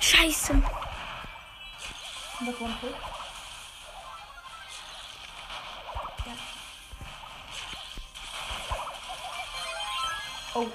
Scheiße. 0.00 0.62
Und 2.40 2.46
das 2.46 2.60
war 2.60 2.68
ein 2.68 2.80
tot. 2.80 2.94
Oh. 10.54 10.66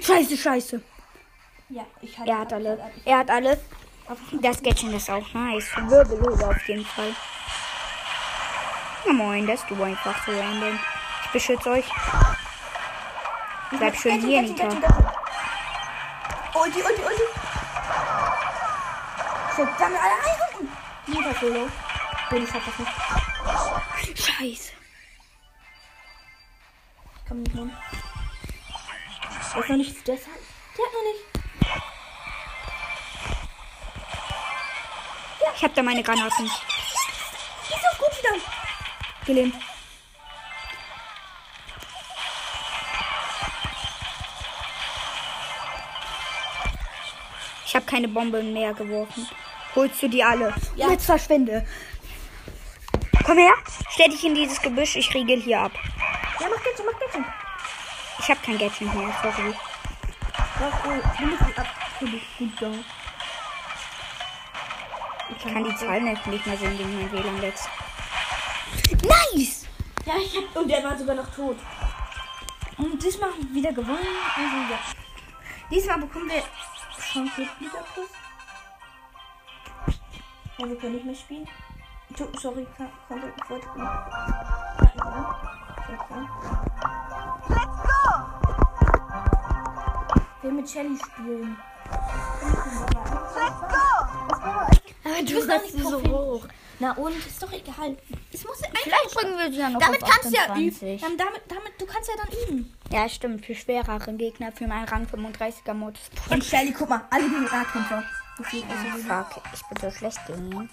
Scheiße, 0.00 0.36
scheiße. 0.36 0.82
Ja, 1.68 1.84
ich 2.00 2.18
hatte. 2.18 2.30
Er 2.30 2.38
hat 2.38 2.52
alle. 2.52 2.92
Er 3.04 3.18
hat 3.18 3.30
alle. 3.30 3.60
Das 4.40 4.62
Gadget 4.62 4.92
ist 4.92 5.10
auch 5.10 5.32
nice. 5.32 5.68
Wirbelhose 5.76 6.48
auf 6.48 6.68
jeden 6.68 6.84
Fall. 6.84 7.14
Na 9.04 9.12
moin, 9.12 9.46
das 9.46 9.66
du 9.66 9.82
einfach 9.82 10.24
so 10.24 10.32
random. 10.32 10.78
Ich 11.24 11.30
beschütze 11.32 11.70
euch. 11.70 11.86
Bleib 13.70 13.96
schön 13.96 14.20
hier, 14.20 14.42
Nita. 14.42 14.64
Ulti, 16.54 16.82
Ulti, 16.82 17.02
Ulti. 17.02 17.02
Shit, 17.02 17.02
da 17.02 17.22
haben 17.22 17.25
wir 19.58 20.02
alle 20.02 20.14
eingerufen. 20.24 20.68
Nita 21.06 21.32
Solo. 21.40 21.68
Nee, 22.30 22.38
ich 22.38 22.52
hab 22.52 22.62
das 22.64 22.78
nicht. 22.78 24.26
Scheiße. 24.26 24.72
Ich 27.14 27.28
komm 27.28 27.42
nicht 27.42 27.52
hin. 27.52 27.72
Der 29.54 29.62
ist 29.62 29.68
noch 29.68 29.76
nicht. 29.76 30.06
Der, 30.06 30.14
ist, 30.14 30.26
der 30.26 30.84
hat 30.84 30.92
noch 30.92 31.02
nicht. 31.02 31.24
Ich 35.56 35.64
hab 35.64 35.74
da 35.74 35.82
meine 35.82 36.02
Granaten. 36.02 36.44
Die 36.44 37.74
ist 37.74 37.84
auch 37.90 37.98
gut 37.98 38.18
wieder. 38.18 38.42
Gelähmt. 39.24 39.54
Ich 47.64 47.74
habe 47.74 47.86
keine 47.86 48.08
Bomben 48.08 48.52
mehr 48.52 48.74
geworfen. 48.74 49.26
Holst 49.76 50.02
du 50.02 50.08
die 50.08 50.24
alle? 50.24 50.54
Ja. 50.74 50.88
Jetzt 50.88 51.04
verschwinde. 51.04 51.66
Komm 53.24 53.36
her, 53.36 53.52
stell 53.90 54.08
dich 54.08 54.24
in 54.24 54.34
dieses 54.34 54.60
Gebüsch, 54.60 54.96
ich 54.96 55.12
riegel 55.12 55.40
hier 55.40 55.60
ab. 55.60 55.72
Ja, 56.40 56.46
mach 56.48 56.62
Gadget, 56.64 56.86
mach 56.86 56.98
Gadget. 56.98 57.26
Ich 58.18 58.30
habe 58.30 58.40
kein 58.40 58.58
Gadget 58.58 58.94
mehr, 58.94 59.14
sorry. 59.22 59.54
Ich 65.36 65.52
kann 65.52 65.64
die 65.64 65.76
Zahlen 65.76 66.04
nicht 66.04 66.46
mehr 66.46 66.56
sehen 66.56 66.78
wegen 66.78 66.94
meinem 66.94 67.12
WLAN 67.12 67.42
wächst. 67.42 67.68
Nice! 69.02 69.66
Ja, 70.06 70.14
ich 70.16 70.36
hab. 70.36 70.56
Und 70.56 70.70
der 70.70 70.84
war 70.84 70.96
sogar 70.96 71.16
noch 71.16 71.34
tot. 71.34 71.58
Und 72.78 73.02
diesmal 73.02 73.30
wieder 73.52 73.72
gewonnen. 73.72 73.98
Also 74.36 74.56
ja. 74.72 74.78
Diesmal 75.70 75.98
bekommen 75.98 76.30
wir 76.30 76.42
schon 77.02 77.28
Flieger 77.28 77.84
plus. 77.92 78.08
Ja, 80.58 80.66
wir 80.68 80.76
können 80.76 80.94
nicht 80.94 81.04
mehr 81.04 81.14
spielen. 81.14 81.46
Sorry, 82.40 82.66
kann, 82.78 82.88
konnte 83.08 83.30
ich 83.36 83.50
wollte. 83.50 83.66
Ja, 83.76 83.82
ja. 84.96 85.36
Ja, 85.88 85.96
ja. 86.10 86.28
Let's 87.48 87.78
go! 87.82 88.00
Ich 90.38 90.42
will 90.42 90.52
mit 90.52 90.68
Shelly 90.70 90.96
spielen. 90.96 91.56
Let's 93.34 93.60
go! 93.60 93.86
Aber 95.04 95.22
Du 95.22 95.34
bist 95.34 95.50
doch 95.50 95.62
nicht 95.62 95.78
so 95.78 96.02
hoch. 96.04 96.46
Na 96.78 96.92
und 96.92 97.16
ist 97.16 97.42
doch 97.42 97.52
egal. 97.52 97.96
Es 98.32 98.44
muss 98.44 98.62
einfach. 98.62 98.80
Vielleicht 98.80 99.14
bringen 99.14 99.38
wir 99.38 99.52
sie 99.52 99.58
ja 99.58 99.70
noch 99.70 99.80
Damit 99.80 100.02
auf 100.02 100.10
kannst 100.10 100.30
du 100.30 100.36
ja 100.36 100.42
28. 100.44 101.02
üben. 101.02 101.18
Damit, 101.18 101.42
damit, 101.48 101.72
du 101.80 101.86
kannst 101.86 102.08
ja 102.08 102.14
dann 102.16 102.32
üben. 102.48 102.74
Ja, 102.90 103.08
stimmt. 103.08 103.44
Für 103.44 103.54
schwerere 103.54 104.12
Gegner, 104.14 104.52
für 104.52 104.66
meinen 104.66 104.88
Rang 104.88 105.06
35er 105.06 105.74
Modus. 105.74 106.10
Und 106.30 106.42
Shelly, 106.44 106.72
guck 106.72 106.88
mal, 106.88 107.02
alle 107.10 107.24
gegen 107.28 107.44
Nahkämpfer. 107.44 108.02
Also 108.38 109.08
Fuck, 109.08 109.42
ich 109.54 109.64
bin 109.64 109.78
so 109.80 109.90
schlecht 109.90 110.18
gegen 110.26 110.52
ihn. 110.52 110.70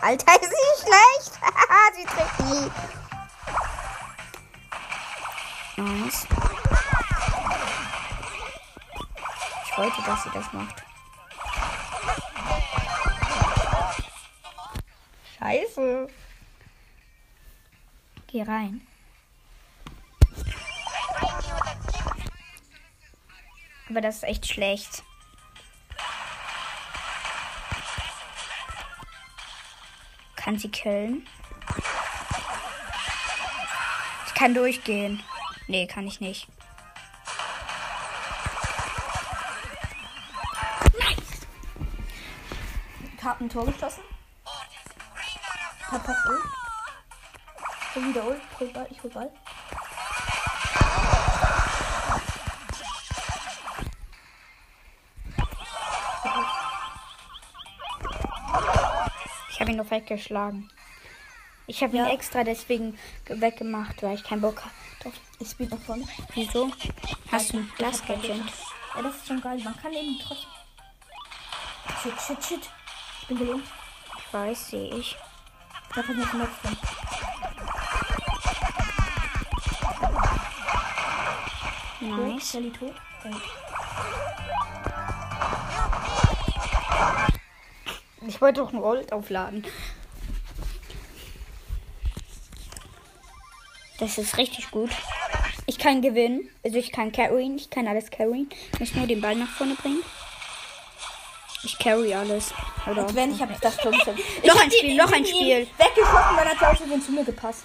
Alter, 0.00 0.34
ist 0.40 0.50
sie 0.50 0.82
schlecht. 0.82 1.40
sie 1.96 2.04
trägt 2.04 2.40
nie. 2.40 2.70
Nice. 5.82 6.26
Ich 9.64 9.78
wollte, 9.78 10.02
dass 10.02 10.22
sie 10.22 10.30
das 10.32 10.52
macht. 10.52 10.82
Scheiße. 15.38 16.08
Geh 18.28 18.42
rein. 18.42 18.86
Aber 23.90 24.00
das 24.00 24.16
ist 24.16 24.24
echt 24.24 24.46
schlecht. 24.46 25.02
Kann 30.46 30.58
sie 30.60 30.68
killen? 30.68 31.26
Ich 34.28 34.34
kann 34.34 34.54
durchgehen. 34.54 35.20
Nee, 35.66 35.88
kann 35.88 36.06
ich 36.06 36.20
nicht. 36.20 36.46
Ich 43.16 43.24
hab 43.24 43.40
ein 43.40 43.48
Tor 43.48 43.66
geschossen. 43.66 44.04
Verpasst 45.88 46.26
Ult. 46.28 46.44
Hol 47.96 48.08
wieder 48.08 48.24
Ult. 48.28 48.40
Hol 48.60 48.68
Ball. 48.68 48.86
Ich 48.88 49.02
hol 49.02 49.10
Ball. 49.10 49.32
Habe 59.66 59.72
ihn 59.72 59.78
noch 59.78 59.90
weggeschlagen. 59.90 60.70
Ich 61.66 61.82
habe 61.82 61.96
Ja. 61.96 62.04
ihn 62.06 62.10
extra 62.14 62.44
deswegen 62.44 62.96
ge- 63.24 63.40
weggemacht, 63.40 64.00
weil 64.02 64.14
ich 64.14 64.22
keinen 64.22 64.40
Bock 64.40 64.62
hatte. 64.64 65.12
Ich 65.40 65.50
spiele 65.50 65.70
nach 65.70 65.80
vorne. 65.80 66.04
Wieso? 66.34 66.70
Hast 67.32 67.52
du 67.52 67.58
ein 67.58 67.72
Glasgärtchen? 67.76 68.48
Ja, 68.94 69.02
das 69.02 69.16
ist 69.16 69.26
schon 69.26 69.40
geil. 69.40 69.58
Man 69.64 69.76
kann 69.76 69.92
eben 69.92 70.16
trotzdem. 70.22 70.48
Shit, 72.00 72.20
shit, 72.20 72.44
shit. 72.44 72.70
Ich 73.22 73.26
bin 73.28 73.38
gelähmt. 73.38 73.64
Ich 74.18 74.32
weiß, 74.32 74.70
sehe 74.70 74.94
ich. 74.94 75.16
Da 75.96 76.02
kann 76.02 76.20
ich 76.20 76.32
noch 76.32 76.48
drin. 76.62 76.76
Nice. 82.00 82.50
Shelly 82.52 82.70
tot. 82.70 82.94
Ich 88.26 88.40
wollte 88.40 88.60
doch 88.60 88.72
ein 88.72 88.80
Gold 88.80 89.12
aufladen. 89.12 89.64
Das 93.98 94.18
ist 94.18 94.36
richtig 94.36 94.70
gut. 94.70 94.90
Ich 95.66 95.78
kann 95.78 96.02
gewinnen. 96.02 96.48
Also 96.64 96.76
ich 96.76 96.92
kann 96.92 97.12
carryen. 97.12 97.56
Ich 97.56 97.70
kann 97.70 97.88
alles 97.88 98.10
carryen. 98.10 98.48
Ich 98.74 98.80
muss 98.80 98.94
nur 98.94 99.06
den 99.06 99.20
Ball 99.20 99.34
nach 99.36 99.48
vorne 99.48 99.74
bringen. 99.74 100.02
Ich 101.62 101.78
carry 101.78 102.14
alles. 102.14 102.52
Oder? 102.88 103.02
Als 103.04 103.14
wenn 103.14 103.32
ich 103.34 103.40
habe 103.40 103.54
das. 103.60 103.76
Ich 103.78 103.84
Noch 103.84 104.54
hab 104.54 104.62
ein 104.62 104.70
Spiel, 104.70 104.96
noch 104.96 105.12
ein 105.12 105.24
Spiel. 105.24 105.66
Weggeschossen, 105.78 106.36
hat 106.36 106.60
er 106.62 106.70
aus 106.70 106.78
Versehen 106.78 107.02
zu 107.02 107.12
mir 107.12 107.24
gepasst. 107.24 107.64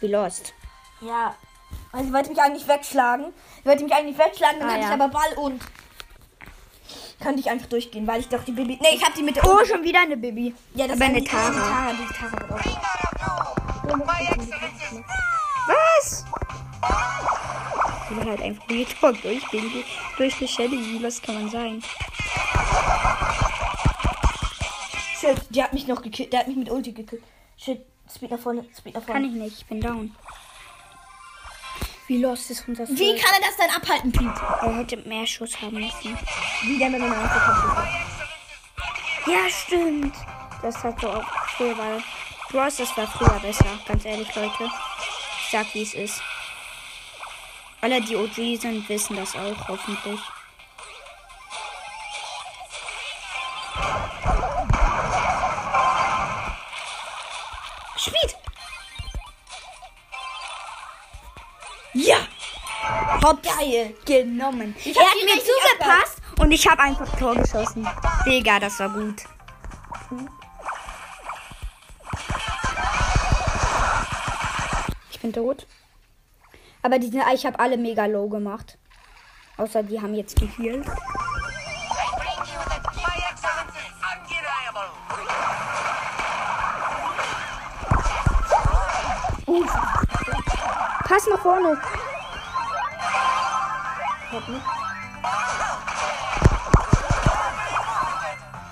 Wie 0.00 0.08
lost. 0.08 0.54
Ja. 1.00 1.36
Also 1.92 2.06
sie 2.06 2.12
wollte 2.12 2.30
mich 2.30 2.40
eigentlich 2.40 2.66
wegschlagen. 2.66 3.32
Sie 3.62 3.68
wollte 3.68 3.84
mich 3.84 3.92
eigentlich 3.94 4.18
wegschlagen, 4.18 4.60
dann 4.60 4.68
Ah, 4.68 4.72
hatte 4.72 4.82
ja. 4.82 4.88
ich 4.88 5.00
aber 5.00 5.08
Ball 5.08 5.32
und 5.36 5.62
könnte 7.20 7.40
ich 7.40 7.50
einfach 7.50 7.66
durchgehen, 7.68 8.06
weil 8.06 8.20
ich 8.20 8.28
doch 8.28 8.44
die 8.44 8.52
Baby. 8.52 8.78
Nee, 8.80 8.94
ich 8.94 9.02
habe 9.04 9.12
die 9.16 9.22
mit 9.22 9.36
der 9.36 9.44
Oh, 9.44 9.64
schon 9.64 9.82
wieder 9.82 10.00
eine 10.00 10.16
Baby. 10.16 10.54
Ja, 10.74 10.86
das 10.86 10.96
aber 10.96 11.04
ist 11.06 11.10
eine 11.10 11.20
die 11.20 11.26
Tara. 11.26 11.50
Tara, 11.52 11.92
die 11.92 12.14
Tara 12.14 12.32
wird 12.40 12.52
auch. 12.52 13.58
Was? 15.66 16.24
Die 18.10 18.16
will 18.16 18.24
halt 18.24 18.42
einfach 18.42 18.68
Retalk 18.70 19.22
durchgehen. 19.22 19.84
Durch 20.16 20.36
die 20.38 20.48
Shelly. 20.48 20.78
Wie 20.78 20.98
los 20.98 21.20
kann 21.20 21.34
man 21.34 21.50
sein? 21.50 21.82
Shit, 25.20 25.36
die 25.50 25.62
hat 25.62 25.72
mich 25.72 25.86
noch 25.86 26.00
gekillt. 26.02 26.32
Der 26.32 26.40
hat 26.40 26.48
mich 26.48 26.56
mit 26.56 26.70
Ulti 26.70 26.92
gekillt. 26.92 27.22
Shit, 27.56 27.84
Speed 28.12 28.30
nach 28.30 28.38
vorne, 28.38 28.64
Speed 28.76 28.94
nach 28.94 29.04
Kann 29.04 29.22
vorne. 29.22 29.26
ich 29.26 29.32
nicht. 29.32 29.58
Ich 29.58 29.66
bin 29.66 29.80
down. 29.80 30.14
Wie 32.08 32.16
lost 32.16 32.50
ist 32.50 32.66
unser 32.66 32.88
Wie 32.88 33.14
kann 33.16 33.34
er 33.38 33.46
das 33.46 33.56
denn 33.58 33.70
abhalten, 33.70 34.10
Pete? 34.10 34.40
Er 34.62 34.76
hätte 34.78 34.96
mehr 35.06 35.26
Schuss 35.26 35.60
haben 35.60 35.74
müssen. 35.78 36.18
Wie 36.62 36.78
der 36.78 36.88
mit 36.88 37.02
einer 37.02 37.14
Hand 37.14 37.30
kommt. 37.30 37.88
Ja, 39.26 39.50
stimmt. 39.50 40.14
Das 40.62 40.82
hat 40.82 40.98
so 41.02 41.10
auch 41.10 41.24
früher 41.56 41.76
war. 41.76 42.02
Bros, 42.50 42.76
das 42.76 42.96
war 42.96 43.06
früher 43.06 43.38
besser. 43.40 43.78
Ganz 43.86 44.06
ehrlich, 44.06 44.34
Leute. 44.34 44.64
Ich 44.64 45.50
sag, 45.52 45.66
wie 45.74 45.82
es 45.82 45.92
ist. 45.92 46.22
Alle, 47.82 48.00
die 48.00 48.16
OG 48.16 48.58
sind, 48.58 48.88
wissen 48.88 49.14
das 49.14 49.36
auch, 49.36 49.68
hoffentlich. 49.68 50.20
Geil! 63.36 63.94
Genommen. 64.04 64.74
Ich 64.78 64.96
er 64.96 65.02
hat 65.02 65.14
mir 65.22 65.42
zugepasst 65.42 66.22
und 66.38 66.50
ich 66.50 66.66
habe 66.66 66.82
einfach 66.82 67.18
Tor 67.18 67.34
geschossen. 67.34 67.86
Digga, 68.24 68.58
das 68.58 68.78
war 68.80 68.88
gut. 68.88 69.22
Ich 75.10 75.20
bin 75.20 75.32
tot. 75.32 75.66
Aber 76.82 76.98
die 76.98 77.08
sind, 77.08 77.22
ich 77.34 77.44
habe 77.44 77.58
alle 77.58 77.76
mega 77.76 78.06
low 78.06 78.28
gemacht. 78.28 78.78
Außer 79.58 79.82
die 79.82 80.00
haben 80.00 80.14
jetzt 80.14 80.36
geheilt. 80.36 80.86
Pass 91.04 91.26
nach 91.26 91.40
vorne. 91.40 91.80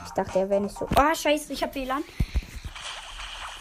Ich 0.04 0.12
dachte, 0.12 0.38
er 0.38 0.50
wäre 0.50 0.60
nicht 0.60 0.76
so. 0.76 0.86
Oh, 0.94 1.14
scheiße, 1.14 1.52
ich 1.52 1.62
hab 1.62 1.74
WLAN. 1.74 2.04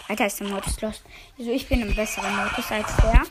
Alter, 0.10 0.26
ist 0.26 0.40
der 0.40 0.48
Modus 0.48 0.82
los. 0.82 1.02
Also 1.40 1.52
ich 1.52 1.68
bin 1.68 1.82
im 1.82 1.96
besseren 1.96 2.36
Modus 2.36 2.72
als 2.72 2.96
der. 2.98 3.24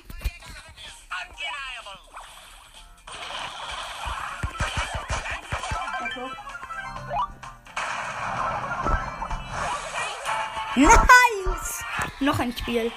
Nice! 10.77 11.85
Noch 12.20 12.38
ein 12.40 12.57
Spiel. 12.57 12.90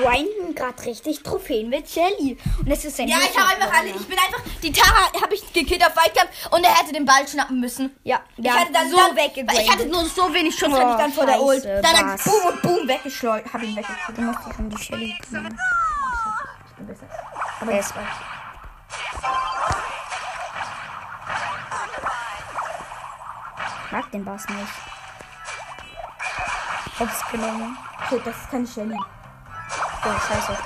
Wir 0.00 0.08
grinden 0.10 0.54
gerade 0.54 0.84
richtig 0.86 1.22
Trophäen 1.22 1.68
mit 1.68 1.88
Shelly. 1.88 2.38
Und 2.58 2.70
es 2.70 2.84
ist 2.84 2.98
ein 3.00 3.08
Ja, 3.08 3.18
ich 3.18 3.36
habe 3.38 3.48
einfach 3.60 3.78
alle. 3.78 3.88
Ich 3.90 4.06
bin 4.08 4.18
einfach. 4.18 4.40
Die 4.62 4.72
Tara 4.72 5.12
habe 5.22 5.34
ich 5.34 5.52
gekillt 5.52 5.84
auf 5.84 5.94
Weitkampf 5.96 6.30
und 6.50 6.64
er 6.64 6.74
hätte 6.74 6.92
den 6.92 7.04
Ball 7.04 7.26
schnappen 7.28 7.60
müssen. 7.60 7.94
Ja, 8.04 8.20
Ich 8.36 8.44
der 8.44 8.52
hatte 8.54 8.66
hat 8.66 8.74
dann 8.74 8.90
so 8.90 8.96
dann, 8.96 9.16
weggegrindet. 9.16 9.58
Ich 9.58 9.70
hatte 9.70 9.86
nur 9.86 10.04
so 10.06 10.32
wenig 10.32 10.56
Schutz, 10.56 10.70
Oh, 10.72 10.76
hatte 10.78 10.90
ich 10.92 10.96
dann 10.96 11.12
vor 11.12 11.26
der 11.26 11.40
Ult. 11.42 11.64
Dann 11.64 11.84
hat 11.84 12.06
was? 12.18 12.24
boom 12.24 12.46
und 12.46 12.62
boom 12.62 12.88
weggeschleudert. 12.88 13.52
Hab 13.52 13.62
ihn 13.62 13.76
weggekillt. 13.76 14.16
Du 14.16 14.22
musst 14.22 14.38
dich 14.46 14.58
um 14.58 14.70
die 14.70 14.78
Shelly 14.78 15.14
kümmern. 15.28 15.58
Ich 16.70 16.76
bin 16.76 16.86
besser. 16.86 17.06
Aber 17.60 17.72
er 17.72 17.80
ist 17.80 17.94
weg. 17.94 18.02
Mag 23.90 24.10
den 24.12 24.24
Bass 24.24 24.46
nicht. 24.48 24.72
Hab's 26.98 27.30
genommen. 27.30 27.76
Shit, 28.08 28.26
das 28.26 28.36
ist 28.36 28.50
keine 28.50 28.66
Shelly. 28.66 28.96
Oh, 30.02 30.18
scheiße. 30.26 30.56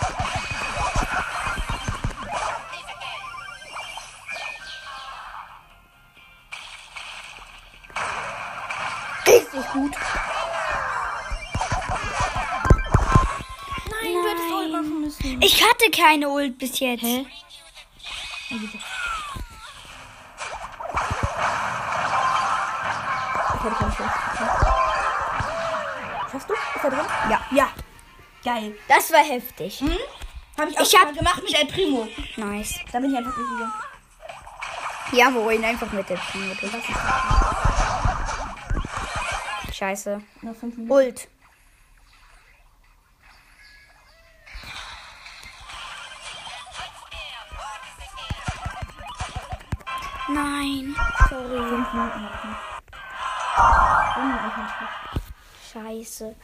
Richtig 9.27 9.73
gut. 9.73 9.93
Nein, 13.91 14.13
du 14.13 14.29
hättest 14.29 14.53
Ult 14.53 14.73
machen 14.73 15.01
müssen. 15.01 15.43
Ich 15.43 15.63
hatte 15.63 15.91
keine 15.91 16.29
Ult 16.29 16.59
bis 16.59 16.79
jetzt. 16.79 17.03
Hä? 17.03 17.27
Geil. 28.55 28.77
Das 28.87 29.11
war 29.13 29.25
heftig. 29.25 29.81
Hm? 29.81 29.97
Habe 30.59 30.71
ich 30.71 30.79
auch 30.79 30.83
Ich 30.83 30.95
hab- 30.95 31.07
mal 31.07 31.15
gemacht 31.15 31.43
mit 31.43 31.55
El 31.59 31.67
Primo. 31.67 32.07
Nice. 32.37 32.79
Da 32.93 33.01
bin 33.01 33.11
ich 33.11 33.17
einfach 33.19 33.35
durchgegangen. 33.35 33.73
Ja, 35.13 35.31
wir 35.35 35.43
wollen 35.45 35.65
einfach 35.65 35.91
mit 35.91 36.09
der 36.09 36.17
Primo. 36.17 36.55
Scheiße. 39.73 40.23
Noch 40.43 40.55
fünf 40.55 40.77
Minuten. 40.77 40.93
Ult. 40.93 41.29
Nein. 50.29 50.95
Sorry. 51.29 51.59
Fünf 51.69 51.93
Minuten 51.93 52.23
noch. 52.23 52.31
Scheiße. 55.73 56.35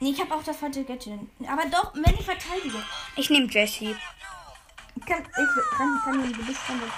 Nee, 0.00 0.10
ich 0.10 0.20
habe 0.20 0.34
auch 0.34 0.42
das 0.44 0.56
falsche 0.56 0.84
Gadget. 0.84 1.18
Aber 1.48 1.66
doch, 1.66 1.92
wenn 1.94 2.14
ich 2.14 2.24
verteidige. 2.24 2.82
Ich 3.16 3.30
nehme 3.30 3.46
Jessie. 3.48 3.96
Ich 4.94 5.06
kann, 5.06 5.22
ich 5.22 5.76
kann, 5.76 6.00
kann 6.04 6.22
den 6.22 6.32
Gebiss 6.32 6.58
von 6.58 6.76
up. 6.76 6.90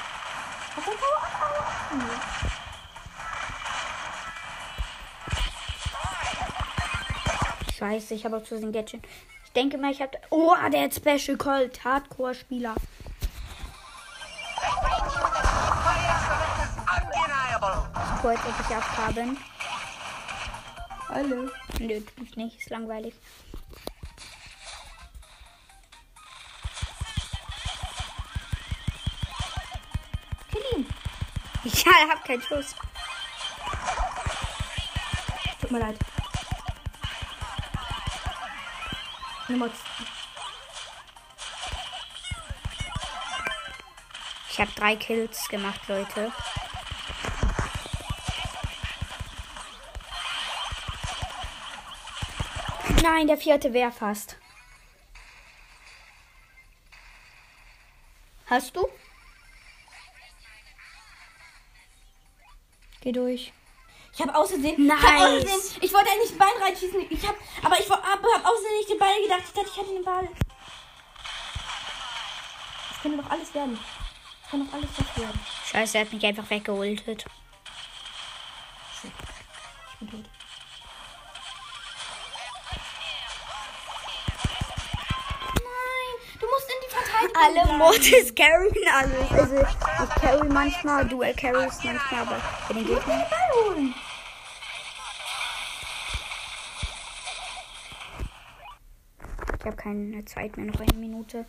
Scheiße, 7.79 8.15
ich 8.15 8.25
habe 8.27 8.37
auch 8.37 8.45
zu 8.45 8.61
den 8.61 8.73
Gadget. 8.73 9.03
Ich 9.47 9.53
denke 9.53 9.79
mal, 9.79 9.91
ich 9.91 10.03
habe. 10.03 10.19
Oh, 10.29 10.55
der 10.71 10.83
hat 10.83 10.95
Special 10.95 11.39
Colt. 11.39 11.83
Hardcore-Spieler. 11.83 12.75
Ich 18.17 18.25
wollte 18.25 18.43
ich 18.49 18.77
abhaben. 18.77 19.39
Alle. 21.13 21.51
Nö, 21.81 22.01
tu 22.01 22.23
ich 22.23 22.37
nicht. 22.37 22.61
Ist 22.61 22.71
langweilig. 22.71 23.15
Kill 30.53 30.63
ihn. 30.77 30.87
Ich 31.65 31.85
hab 32.09 32.25
keinen 32.25 32.43
Schuss. 32.43 32.77
Tut 35.61 35.71
mir 35.73 35.81
leid. 35.81 35.99
Ich 44.51 44.61
habe 44.61 44.71
drei 44.77 44.95
Kills 44.95 45.49
gemacht, 45.49 45.81
Leute. 45.89 46.33
Nein, 53.03 53.27
der 53.27 53.39
vierte 53.39 53.73
wäre 53.73 53.93
fast. 53.93 54.37
Hast 58.47 58.75
du? 58.77 58.89
Geh 63.01 63.13
durch. 63.13 63.53
Ich 64.13 64.21
habe 64.21 64.33
hab 64.33 64.41
Nice. 64.41 64.45
außersehen, 64.45 65.81
ich 65.81 65.93
wollte 65.95 66.11
eigentlich 66.11 66.31
den 66.31 66.39
Ball 66.39 66.53
reinschießen. 66.61 67.07
Ich 67.09 67.27
hab, 67.27 67.37
aber 67.63 67.79
ich 67.81 67.89
habe 67.89 68.03
hab 68.03 68.45
außersehen 68.45 68.77
nicht 68.79 68.91
den 68.91 68.99
Ball 68.99 69.23
gedacht. 69.23 69.43
Ich 69.47 69.53
dachte, 69.53 69.69
ich 69.71 69.77
hätte 69.77 69.95
den 69.95 70.05
Ball. 70.05 70.29
Das 72.91 73.01
könnte 73.01 73.23
doch 73.23 73.31
alles 73.31 73.55
werden. 73.55 73.79
Das 74.43 74.51
kann 74.51 74.67
doch 74.67 74.73
alles 74.75 74.91
werden. 75.17 75.41
Scheiße, 75.71 75.99
er 75.99 76.05
hat 76.05 76.13
mich 76.13 76.27
einfach 76.27 76.51
weggeholtet. 76.51 77.25
Alle. 87.43 87.79
Mortis 87.79 88.35
carryen 88.35 88.89
alles. 88.93 89.31
Also 89.33 89.57
ich 89.57 90.21
carry 90.21 90.49
manchmal, 90.49 91.07
du 91.09 91.21
carryst 91.21 91.85
manchmal, 91.85 92.23
aber 92.23 92.41
bei 92.69 92.75
den 92.75 92.87
Gegnern. 92.87 93.95
Ich 99.59 99.67
habe 99.67 99.77
keine 99.77 100.25
Zeit 100.25 100.57
mehr, 100.57 100.67
noch 100.67 100.81
eine 100.81 100.93
Minute. 100.95 101.47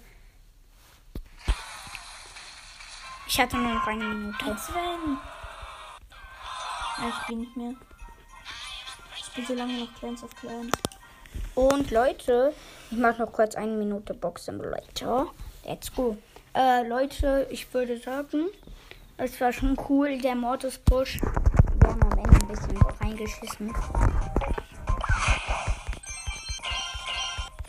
Ich 3.28 3.40
hatte 3.40 3.58
nur 3.58 3.74
noch 3.74 3.88
eine 3.88 4.04
Minute. 4.04 4.58
Sven. 4.58 5.18
Ich 7.08 7.16
spiele 7.24 7.40
nicht 7.40 7.58
mehr. 7.58 7.74
Ich 9.18 9.26
spiele 9.26 9.48
so 9.48 9.54
lange 9.54 9.80
noch 9.80 9.94
Clans 9.98 10.24
of 10.24 10.36
Clans. 10.36 10.72
Und 11.56 11.92
Leute, 11.92 12.54
ich 12.92 12.98
mache 12.98 13.22
noch 13.22 13.32
kurz 13.32 13.56
eine 13.56 13.72
Minute 13.72 14.14
Box 14.14 14.46
Simulator. 14.46 15.34
Let's 15.72 15.90
go. 15.96 16.18
Äh, 16.54 16.86
Leute, 16.86 17.48
ich 17.50 17.74
würde 17.74 17.98
sagen, 17.98 18.48
es 19.16 19.40
war 19.40 19.54
schon 19.54 19.78
cool, 19.88 20.18
der 20.18 20.36
Mortis 20.36 20.78
Push. 20.78 21.22
Wir 21.22 21.90
haben 21.90 22.04
am 22.04 22.18
Ende 22.18 22.36
ein 22.42 22.48
bisschen 22.50 22.78
reingeschissen. 23.00 23.74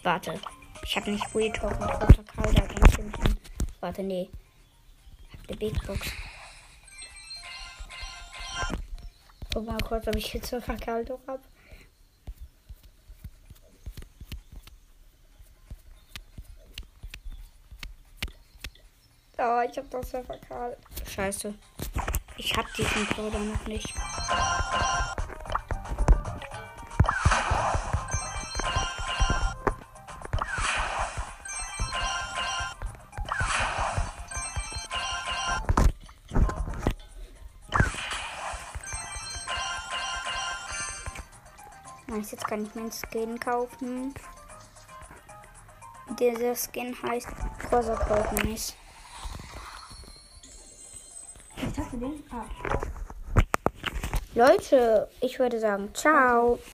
Warte, 0.02 0.34
ich 0.82 0.96
habe 0.96 1.12
nicht 1.12 1.32
Real 1.32 1.52
Talk 1.52 1.80
und 1.80 1.90
Roter 1.92 2.24
Karl 2.24 2.52
da 2.52 2.66
ganz 2.66 2.96
hinten. 2.96 3.38
Warte, 3.78 4.02
nee. 4.02 4.28
Ich 5.28 5.38
hab 5.38 5.46
die 5.46 5.54
Big 5.54 5.86
Box. 5.86 6.10
Guck 9.54 9.64
mal 9.64 9.78
kurz, 9.78 10.08
ob 10.08 10.16
ich 10.16 10.34
jetzt 10.34 10.50
so 10.50 10.60
Verkaltung 10.60 11.20
habe. 11.28 11.42
Oh, 19.44 19.60
ich 19.68 19.76
hab 19.76 19.90
das 19.90 20.12
ja 20.12 20.22
verkalt. 20.22 20.78
Scheiße. 21.04 21.52
Ich 22.36 22.56
hab 22.56 22.72
diesen 22.74 23.06
Bruder 23.06 23.40
noch 23.40 23.66
nicht. 23.66 23.92
Nice, 42.06 42.30
jetzt 42.30 42.46
kann 42.46 42.64
ich 42.64 42.74
meinen 42.76 42.92
Skin 42.92 43.40
kaufen. 43.40 44.14
Dieser 46.20 46.54
Skin 46.54 46.96
heißt 47.02 47.26
Corsa 47.68 47.96
Cold 47.96 48.44
Nice. 48.44 48.76
Leute, 54.34 55.08
ich 55.20 55.38
würde 55.38 55.60
sagen, 55.60 55.90
ciao. 55.94 56.58